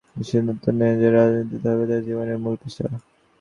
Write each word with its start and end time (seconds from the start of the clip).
তিনি 0.07 0.25
সিদ্ধান্ত 0.29 0.63
নেন 0.79 0.93
যে 1.01 1.07
রাজনীতিই 1.09 1.65
হবে 1.65 1.85
তার 1.89 2.01
জীবনের 2.07 2.37
মূল 2.43 2.55
পেশা। 2.61 2.85